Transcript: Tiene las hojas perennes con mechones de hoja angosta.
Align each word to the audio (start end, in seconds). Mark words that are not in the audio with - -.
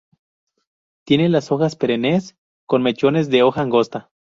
Tiene 1.05 1.29
las 1.29 1.51
hojas 1.51 1.75
perennes 1.75 2.35
con 2.65 2.81
mechones 2.81 3.29
de 3.29 3.43
hoja 3.43 3.61
angosta. 3.61 4.09